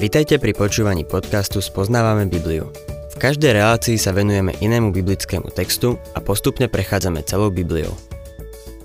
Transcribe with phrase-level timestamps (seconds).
[0.00, 2.72] Vitajte pri počúvaní podcastu Spoznávame Bibliu.
[3.12, 7.92] V každej relácii sa venujeme inému biblickému textu a postupne prechádzame celou Bibliou.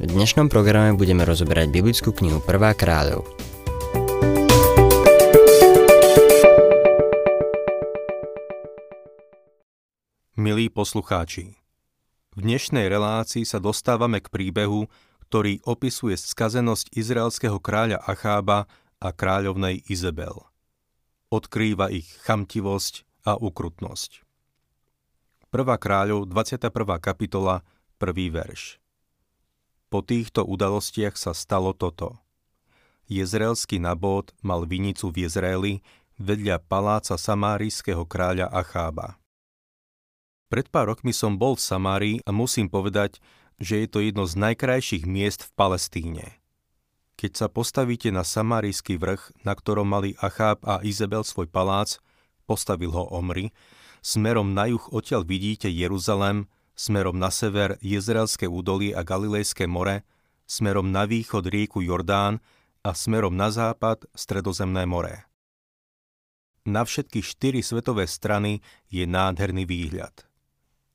[0.03, 3.23] V dnešnom programe budeme rozoberať biblickú knihu Prvá kráľov.
[10.35, 11.55] Milí poslucháči,
[12.35, 14.91] v dnešnej relácii sa dostávame k príbehu,
[15.31, 18.67] ktorý opisuje skazenosť izraelského kráľa Achába
[18.99, 20.43] a kráľovnej Izabel.
[21.35, 24.23] Odkrýva ich chamtivosť a ukrutnosť.
[25.51, 25.67] 1.
[25.75, 26.71] kráľov, 21.
[27.03, 27.59] kapitola,
[27.99, 28.31] 1.
[28.31, 28.79] verš.
[29.91, 32.23] Po týchto udalostiach sa stalo toto.
[33.11, 35.83] Jezraelský nabód mal vinicu v Jezraeli
[36.23, 39.19] vedľa paláca samárijského kráľa Achába.
[40.47, 43.19] Pred pár rokmi som bol v Samárii a musím povedať,
[43.59, 46.44] že je to jedno z najkrajších miest v Palestíne.
[47.15, 52.03] Keď sa postavíte na Samarijský vrch, na ktorom mali Acháb a Izabel svoj palác,
[52.43, 53.55] postavil ho Omri,
[54.03, 60.03] smerom na juh odtiaľ vidíte Jeruzalem, smerom na sever Jezreelské údolie a Galilejské more,
[60.43, 62.43] smerom na východ rieku Jordán
[62.83, 65.25] a smerom na západ Stredozemné more.
[66.67, 68.59] Na všetky štyri svetové strany
[68.91, 70.25] je nádherný výhľad.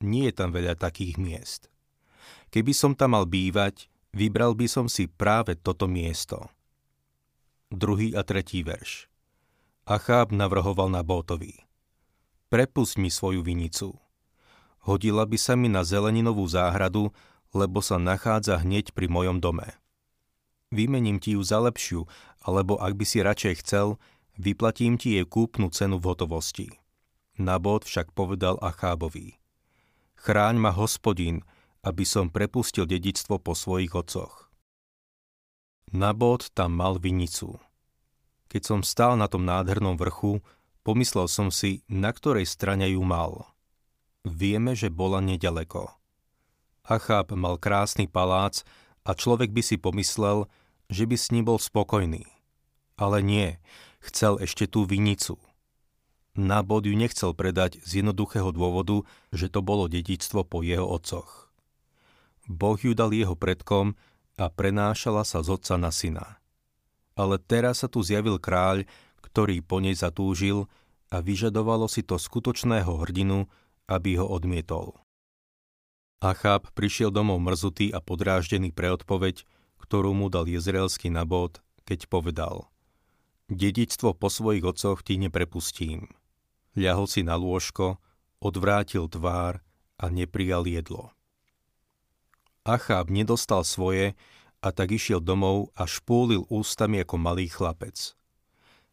[0.04, 1.72] Nie je tam veľa takých miest.
[2.50, 6.50] Keby som tam mal bývať, vybral by som si práve toto miesto.
[7.70, 9.06] Druhý a tretí verš.
[9.86, 11.66] Acháb navrhoval na Bótovi.
[12.50, 13.94] Prepusť mi svoju vinicu.
[14.82, 17.14] Hodila by sa mi na zeleninovú záhradu,
[17.54, 19.66] lebo sa nachádza hneď pri mojom dome.
[20.70, 22.06] Vymením ti ju za lepšiu,
[22.46, 23.98] alebo ak by si radšej chcel,
[24.38, 26.68] vyplatím ti jej kúpnu cenu v hotovosti.
[27.38, 29.38] Nabot však povedal Achábovi.
[30.20, 31.42] Chráň ma hospodín,
[31.80, 34.52] aby som prepustil dedictvo po svojich otcoch.
[35.90, 37.58] Nabod tam mal vinicu.
[38.46, 40.38] Keď som stál na tom nádhernom vrchu,
[40.86, 43.50] pomyslel som si, na ktorej strane ju mal.
[44.22, 45.90] Vieme, že bola nedaleko.
[46.86, 48.62] Achab mal krásny palác
[49.06, 50.46] a človek by si pomyslel,
[50.90, 52.26] že by s ním bol spokojný.
[52.98, 53.56] Ale nie,
[54.02, 55.38] chcel ešte tú vinicu.
[56.38, 59.02] Nabod ju nechcel predať z jednoduchého dôvodu,
[59.34, 61.49] že to bolo dedictvo po jeho otcoch.
[62.50, 63.94] Boh ju dal jeho predkom
[64.34, 66.42] a prenášala sa z otca na syna.
[67.14, 68.90] Ale teraz sa tu zjavil kráľ,
[69.22, 70.66] ktorý po nej zatúžil
[71.14, 73.46] a vyžadovalo si to skutočného hrdinu,
[73.86, 74.98] aby ho odmietol.
[76.18, 79.46] Achab prišiel domov mrzutý a podráždený pre odpoveď,
[79.78, 82.66] ktorú mu dal jezreelský nabod, keď povedal
[83.50, 86.06] Dedičstvo po svojich otcoch ti neprepustím.
[86.78, 87.98] Ľahol si na lôžko,
[88.38, 89.58] odvrátil tvár
[89.98, 91.10] a neprijal jedlo.
[92.68, 94.12] Acháb nedostal svoje
[94.60, 98.12] a tak išiel domov a špúlil ústami ako malý chlapec.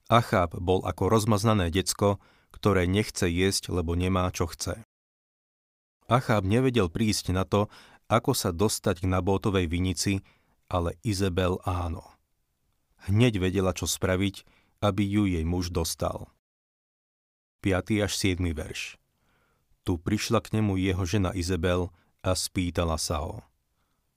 [0.08, 2.24] Acháb bol ako rozmaznané decko,
[2.56, 4.88] ktoré nechce jesť, lebo nemá čo chce.
[6.08, 7.68] Acháb nevedel prísť na to,
[8.08, 10.24] ako sa dostať k Nabótovej vinici,
[10.72, 12.08] ale Izabel áno.
[13.12, 14.48] Hneď vedela, čo spraviť,
[14.80, 16.32] aby ju jej muž dostal.
[17.60, 18.00] 5.
[18.00, 18.40] až 7.
[18.56, 18.96] verš
[19.84, 21.92] Tu prišla k nemu jeho žena Izabel
[22.24, 23.44] a spýtala sa ho.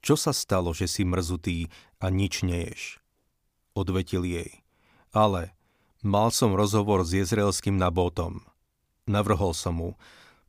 [0.00, 1.68] Čo sa stalo, že si mrzutý
[2.00, 3.00] a nič neješ?
[3.76, 4.64] Odvetil jej.
[5.12, 5.52] Ale
[6.00, 8.40] mal som rozhovor s jezreelským nabótom.
[9.04, 9.90] Navrhol som mu,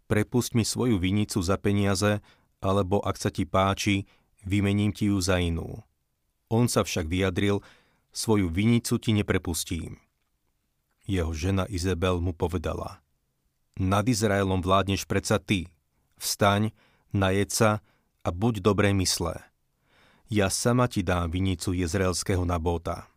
[0.07, 2.23] prepust mi svoju vinicu za peniaze,
[2.63, 4.07] alebo ak sa ti páči,
[4.47, 5.83] vymením ti ju za inú.
[6.47, 7.59] On sa však vyjadril,
[8.11, 9.99] svoju vinicu ti neprepustím.
[11.07, 13.01] Jeho žena Izabel mu povedala,
[13.79, 15.71] nad Izraelom vládneš predsa ty.
[16.21, 16.75] Vstaň,
[17.15, 17.81] najed sa
[18.21, 19.41] a buď dobré myslé.
[20.31, 23.09] Ja sama ti dám vinicu jezreelského nabóta.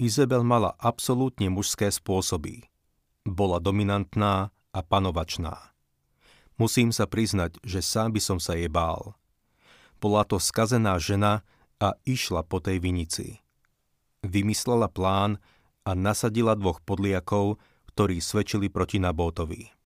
[0.00, 2.64] Izabel mala absolútne mužské spôsoby.
[3.28, 5.76] Bola dominantná a panovačná.
[6.56, 9.12] Musím sa priznať, že sám by som sa jej bál.
[10.00, 11.44] Bola to skazená žena
[11.76, 13.44] a išla po tej vinici.
[14.24, 15.36] Vymyslela plán
[15.84, 17.60] a nasadila dvoch podliakov,
[17.92, 19.79] ktorí svedčili proti Nabótovi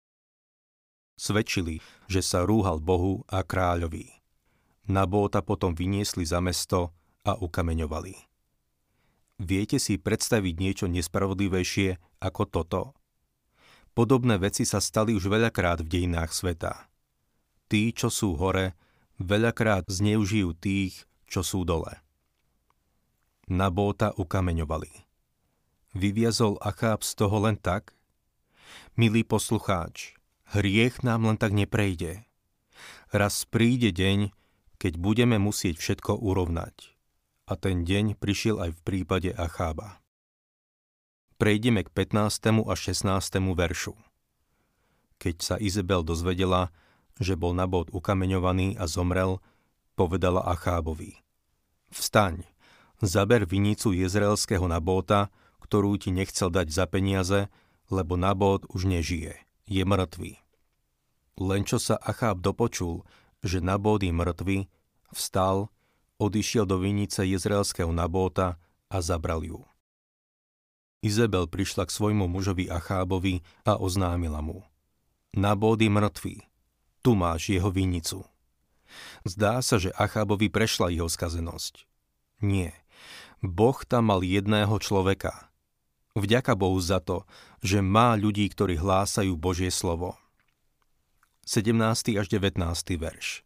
[1.15, 1.79] svedčili,
[2.09, 4.09] že sa rúhal Bohu a kráľovi.
[4.89, 6.91] Nabóta potom vyniesli za mesto
[7.23, 8.15] a ukameňovali.
[9.39, 12.81] Viete si predstaviť niečo nespravodlivejšie ako toto?
[13.93, 16.89] Podobné veci sa stali už veľakrát v dejinách sveta.
[17.69, 18.73] Tí, čo sú hore,
[19.21, 22.01] veľakrát zneužijú tých, čo sú dole.
[23.49, 24.91] Nabóta ukameňovali.
[25.93, 27.93] Vyviazol Acháb z toho len tak?
[28.97, 30.17] Milý poslucháč,
[30.53, 32.29] Hriech nám len tak neprejde.
[33.09, 34.29] Raz príde deň,
[34.77, 36.93] keď budeme musieť všetko urovnať.
[37.49, 39.97] A ten deň prišiel aj v prípade Achába.
[41.41, 42.69] Prejdeme k 15.
[42.69, 43.01] a 16.
[43.57, 43.97] veršu.
[45.17, 46.69] Keď sa Izabel dozvedela,
[47.17, 49.41] že bol Nabot ukameňovaný a zomrel,
[49.97, 51.17] povedala Achábovi.
[51.89, 52.45] Vstaň,
[53.01, 55.33] zaber vinicu jezreelského Nabóta,
[55.65, 57.49] ktorú ti nechcel dať za peniaze,
[57.89, 60.42] lebo Nabót už nežije, je mŕtvý.
[61.39, 63.01] Len čo sa Acháb dopočul,
[63.41, 64.57] že Nabót je mŕtvý,
[65.11, 65.73] vstal,
[66.21, 69.65] odišiel do vinice jezreelského Nabóta a zabral ju.
[71.03, 74.63] Izabel prišla k svojmu mužovi Achábovi a oznámila mu.
[75.35, 76.35] Nabót je mŕtvý,
[77.03, 78.23] tu máš jeho vinicu.
[79.27, 81.89] Zdá sa, že Achábovi prešla jeho skazenosť.
[82.39, 82.71] Nie.
[83.43, 85.51] Boh tam mal jedného človeka.
[86.13, 87.25] Vďaka Bohu za to,
[87.59, 90.15] že má ľudí, ktorí hlásajú Božie slovo.
[91.43, 91.75] 17.
[92.15, 92.55] až 19.
[92.95, 93.43] verš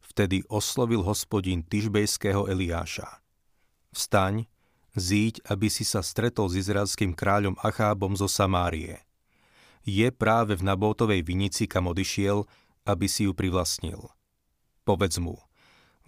[0.00, 3.20] Vtedy oslovil hospodin Tyžbejského Eliáša.
[3.92, 4.48] Vstaň,
[4.96, 9.04] zíď, aby si sa stretol s izraelským kráľom Achábom zo Samárie.
[9.84, 12.48] Je práve v Nabótovej vinici, kam odišiel,
[12.88, 14.08] aby si ju privlastnil.
[14.88, 15.36] Povedz mu,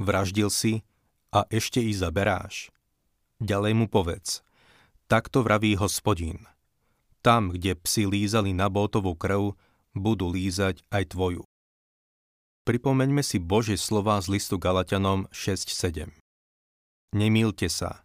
[0.01, 0.89] vraždil si
[1.37, 2.73] a ešte i zaberáš.
[3.45, 4.41] Ďalej mu povedz,
[5.05, 6.49] takto vraví hospodín.
[7.21, 9.53] Tam, kde psi lízali na bótovú krv,
[9.94, 11.43] budú lízať aj tvoju.
[12.64, 16.11] Pripomeňme si Božie slova z listu Galatianom 6.7.
[17.14, 18.02] Nemýlte sa.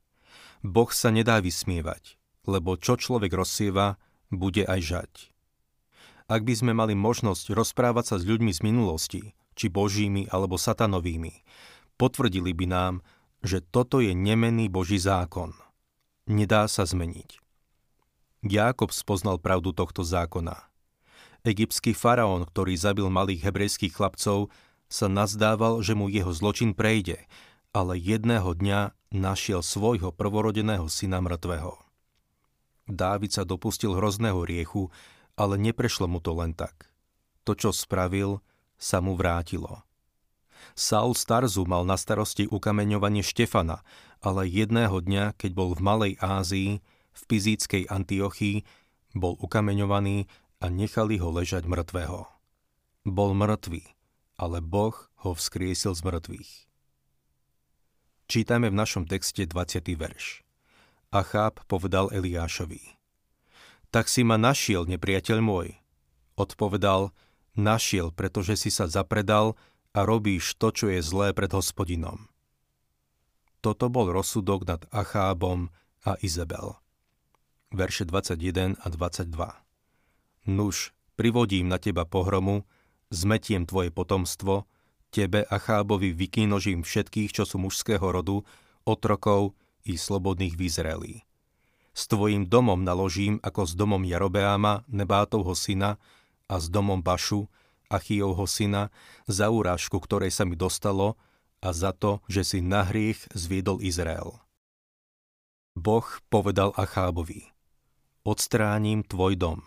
[0.62, 3.97] Boh sa nedá vysmievať, lebo čo človek rozsieva,
[4.30, 5.12] bude aj žať.
[6.30, 9.21] Ak by sme mali možnosť rozprávať sa s ľuďmi z minulosti,
[9.57, 11.41] či božími alebo satanovými,
[11.97, 12.94] potvrdili by nám,
[13.41, 15.57] že toto je nemenný Boží zákon.
[16.30, 17.41] Nedá sa zmeniť.
[18.45, 20.69] Jákob spoznal pravdu tohto zákona.
[21.47, 24.51] Egyptský faraón, ktorý zabil malých hebrejských chlapcov,
[24.89, 27.24] sa nazdával, že mu jeho zločin prejde,
[27.71, 31.77] ale jedného dňa našiel svojho prvorodeného syna mŕtvého.
[32.89, 34.89] Dávid sa dopustil hrozného riechu,
[35.38, 36.89] ale neprešlo mu to len tak.
[37.45, 38.41] To, čo spravil,
[38.81, 39.86] sa mu vrátilo.
[40.74, 43.86] Saul Starzu mal na starosti ukameňovanie Štefana,
[44.19, 46.83] ale jedného dňa, keď bol v Malej Ázii,
[47.13, 48.65] v Pizíckej Antiochii,
[49.15, 50.27] bol ukameňovaný
[50.60, 52.28] a nechali ho ležať mŕtvého.
[53.08, 53.84] Bol mŕtvý,
[54.36, 56.52] ale Boh ho vzkriesil z mŕtvych.
[58.30, 59.84] Čítame v našom texte 20.
[59.98, 60.46] verš.
[61.10, 62.96] Acháp povedal Eliášovi–
[63.90, 65.74] tak si ma našiel, nepriateľ môj.
[66.38, 67.10] Odpovedal,
[67.58, 69.58] našiel, pretože si sa zapredal
[69.98, 72.30] a robíš to, čo je zlé pred hospodinom.
[73.60, 75.74] Toto bol rozsudok nad Achábom
[76.06, 76.78] a Izabel.
[77.74, 79.69] Verše 21 a 22.
[80.56, 82.66] Nuž, privodím na teba pohromu,
[83.13, 84.66] zmetiem tvoje potomstvo,
[85.13, 88.42] tebe Achábovi vykýnožím všetkých, čo sú mužského rodu,
[88.86, 89.54] otrokov
[89.86, 91.16] i slobodných v Izraeli
[92.00, 96.00] s tvojim domom naložím ako s domom Jarobeáma, Nebátovho syna,
[96.48, 97.51] a s domom Bašu,
[97.92, 98.88] Achijovho syna,
[99.28, 101.19] za úrážku, ktorej sa mi dostalo,
[101.60, 104.40] a za to, že si na hriech zviedol Izrael.
[105.75, 107.51] Boh povedal Achábovi,
[108.24, 109.60] odstránim tvoj dom.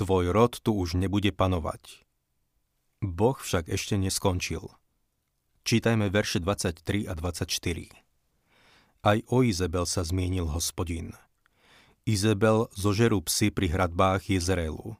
[0.00, 2.00] Tvoj rod tu už nebude panovať.
[3.04, 4.72] Boh však ešte neskončil.
[5.68, 7.44] Čítajme verše 23 a 24.
[9.04, 11.12] Aj o Izabel sa zmienil hospodin.
[12.08, 14.96] Izabel zožerú psy pri hradbách Jezreelu.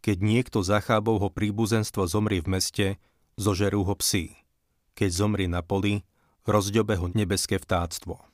[0.00, 2.86] Keď niekto z Achábovho príbuzenstva zomrie v meste,
[3.36, 4.40] zožerú ho psy.
[4.96, 6.00] Keď zomrie na poli,
[6.48, 8.24] rozďobe ho nebeské vtáctvo.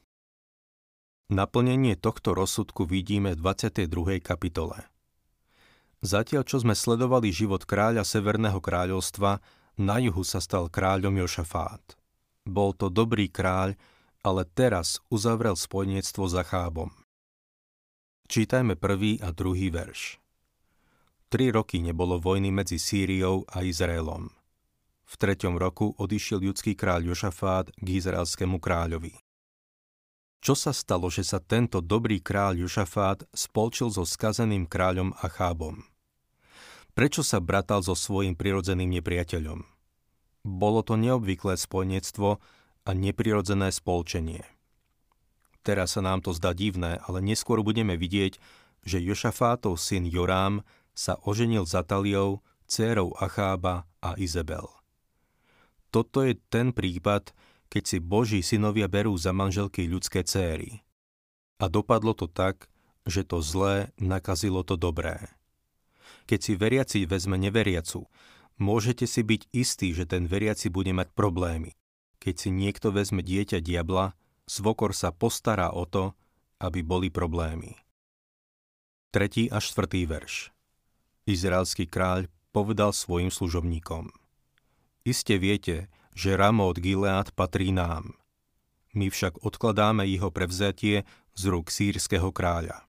[1.35, 4.23] Naplnenie tohto rozsudku vidíme v 22.
[4.23, 4.90] kapitole.
[6.01, 9.45] Zatiaľ, čo sme sledovali život kráľa Severného kráľovstva,
[9.77, 12.01] na juhu sa stal kráľom Jošafát.
[12.49, 13.77] Bol to dobrý kráľ,
[14.25, 16.89] ale teraz uzavrel spojenectvo za Chábom.
[18.33, 20.17] Čítajme prvý a druhý verš.
[21.29, 24.33] Tri roky nebolo vojny medzi Sýriou a Izraelom.
[25.05, 29.19] V treťom roku odišiel judský kráľ Jošafát k izraelskému kráľovi.
[30.41, 35.90] Čo sa stalo, že sa tento dobrý kráľ Jošafát spolčil so skazeným kráľom Achábom?
[36.93, 39.63] Prečo sa bratal so svojim prirodzeným nepriateľom?
[40.47, 42.41] Bolo to neobvyklé spojenectvo
[42.85, 44.43] a neprirodzené spolčenie–
[45.61, 48.41] Teraz sa nám to zdá divné, ale neskôr budeme vidieť,
[48.81, 50.65] že Jošafátov syn Jorám
[50.97, 54.65] sa oženil za Taliou, dcérou Achába a Izabel.
[55.93, 57.37] Toto je ten prípad,
[57.69, 60.81] keď si Boží synovia berú za manželky ľudské céry.
[61.61, 62.73] A dopadlo to tak,
[63.05, 65.29] že to zlé nakazilo to dobré.
[66.31, 68.07] Keď si veriaci vezme neveriacu,
[68.63, 71.75] môžete si byť istí, že ten veriaci bude mať problémy.
[72.23, 74.15] Keď si niekto vezme dieťa diabla,
[74.47, 76.15] svokor sa postará o to,
[76.63, 77.75] aby boli problémy.
[79.11, 79.51] 3.
[79.51, 80.07] až 4.
[80.07, 80.55] verš.
[81.27, 84.15] Izraelský kráľ povedal svojim služobníkom.
[85.03, 88.15] Iste viete, že Ramot Gilead patrí nám.
[88.95, 91.03] My však odkladáme jeho prevzatie
[91.35, 92.87] z rúk sírskeho kráľa.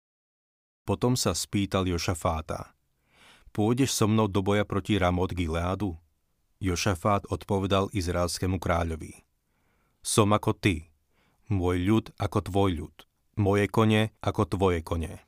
[0.86, 2.78] Potom sa spýtal Jošafáta.
[3.52, 6.00] Pôjdeš so mnou do boja proti Ramot Gileadu?
[6.64, 9.28] Jošafát odpovedal izraelskému kráľovi.
[10.00, 10.88] Som ako ty,
[11.52, 12.96] môj ľud ako tvoj ľud,
[13.36, 15.20] moje kone ako tvoje kone.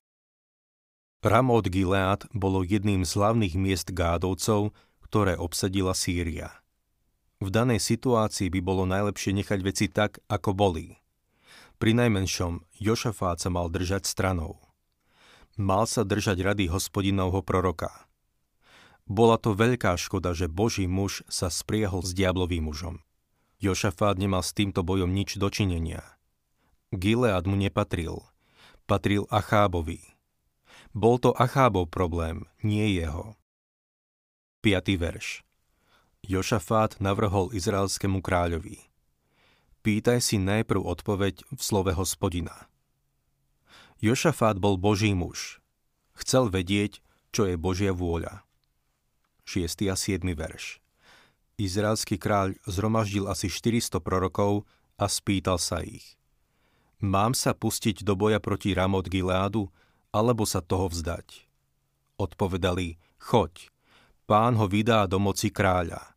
[1.20, 4.72] Ramot Gilead bolo jedným z hlavných miest Gádovcov,
[5.04, 6.64] ktoré obsadila Sýria.
[7.44, 10.96] V danej situácii by bolo najlepšie nechať veci tak, ako boli.
[11.76, 14.64] Pri najmenšom Jošafát sa mal držať stranou.
[15.60, 17.92] Mal sa držať rady hospodinovho proroka.
[19.04, 23.04] Bola to veľká škoda, že Boží muž sa spriehol s diablovým mužom.
[23.60, 26.04] Jošafát nemal s týmto bojom nič dočinenia.
[26.92, 28.24] Gilead mu nepatril.
[28.84, 30.04] Patril Achábovi.
[30.94, 33.40] Bol to Achábov problém, nie jeho.
[34.62, 34.94] 5.
[35.00, 35.42] verš
[36.24, 38.80] Jošafát navrhol izraelskému kráľovi.
[39.84, 42.72] Pýtaj si najprv odpoveď v slove hospodina.
[44.00, 45.60] Jošafát bol Boží muž.
[46.16, 47.04] Chcel vedieť,
[47.36, 48.43] čo je Božia vôľa.
[49.44, 49.92] 6.
[49.92, 50.24] a 7.
[50.32, 50.80] verš
[51.60, 54.64] Izraelský kráľ zhromaždil asi 400 prorokov
[54.96, 56.16] a spýtal sa ich.
[57.04, 59.68] Mám sa pustiť do boja proti Ramot Gileádu,
[60.16, 61.44] alebo sa toho vzdať?
[62.16, 63.68] Odpovedali, choď,
[64.24, 66.16] pán ho vydá do moci kráľa.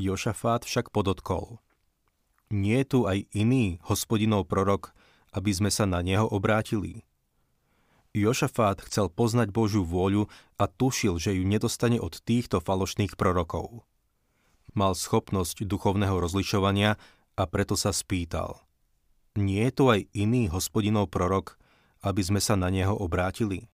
[0.00, 1.60] Jošafát však podotkol.
[2.48, 4.96] Nie je tu aj iný hospodinov prorok,
[5.36, 7.04] aby sme sa na neho obrátili.
[8.10, 10.26] Jošafát chcel poznať Božiu vôľu
[10.58, 13.86] a tušil, že ju nedostane od týchto falošných prorokov.
[14.74, 16.98] Mal schopnosť duchovného rozlišovania
[17.38, 18.58] a preto sa spýtal.
[19.38, 21.54] Nie je tu aj iný hospodinov prorok,
[22.02, 23.70] aby sme sa na neho obrátili?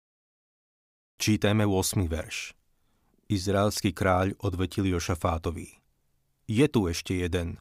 [1.16, 2.05] Čítajme 8.
[2.05, 2.52] verš.
[3.33, 5.81] Izraelský kráľ odvetil Jošafátovi.
[6.45, 7.57] Je tu ešte jeden,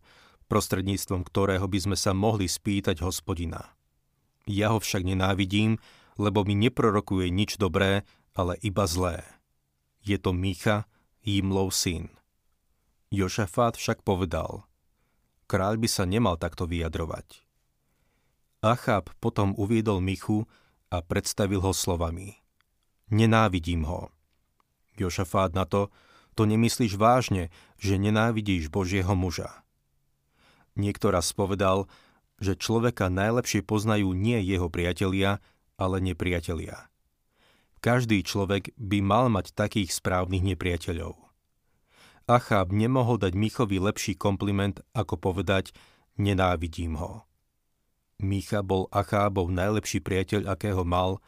[0.51, 3.73] prostredníctvom ktorého by sme sa mohli spýtať hospodina.
[4.45, 5.79] Ja ho však nenávidím,
[6.15, 9.23] lebo mi neprorokuje nič dobré, ale iba zlé.
[10.03, 10.87] Je to Micha,
[11.23, 12.11] Jimlov syn.
[13.09, 14.67] Jošafát však povedal,
[15.47, 17.45] kráľ by sa nemal takto vyjadrovať.
[18.65, 20.49] Achab potom uviedol Michu
[20.89, 22.41] a predstavil ho slovami.
[23.13, 24.09] Nenávidím ho.
[24.97, 25.93] Jošafát na to,
[26.33, 29.63] to nemyslíš vážne, že nenávidíš Božieho muža.
[30.75, 31.31] Niekto raz
[32.35, 35.39] že človeka najlepšie poznajú nie jeho priatelia,
[35.75, 36.87] ale nepriatelia.
[37.83, 41.15] Každý človek by mal mať takých správnych nepriateľov.
[42.25, 45.69] Achab nemohol dať Michovi lepší kompliment, ako povedať
[46.17, 47.29] nenávidím ho.
[48.17, 51.21] Micha bol Achábov najlepší priateľ, akého mal,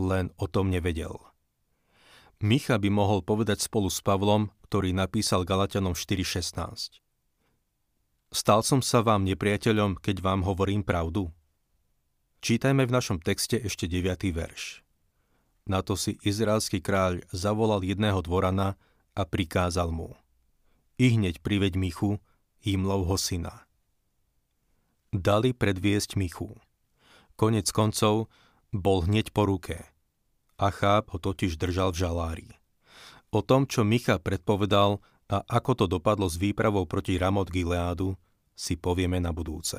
[0.00, 1.14] len o tom nevedel.
[2.40, 7.04] Micha by mohol povedať spolu s Pavlom, ktorý napísal Galatianom 4.16.
[8.32, 11.28] Stal som sa vám nepriateľom, keď vám hovorím pravdu?
[12.40, 14.32] Čítajme v našom texte ešte 9.
[14.32, 14.80] verš.
[15.68, 18.80] Na to si izraelský kráľ zavolal jedného dvorana
[19.12, 20.16] a prikázal mu.
[20.96, 22.20] I hneď priveď Michu,
[22.60, 23.70] Himlovho syna
[25.10, 26.54] dali predviesť Michu.
[27.34, 28.30] Konec koncov
[28.70, 29.82] bol hneď po ruke.
[30.54, 32.48] Achab ho totiž držal v žalári.
[33.34, 38.18] O tom, čo Micha predpovedal a ako to dopadlo s výpravou proti Ramot Gileádu,
[38.54, 39.78] si povieme na budúce.